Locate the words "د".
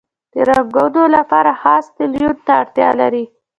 0.33-0.35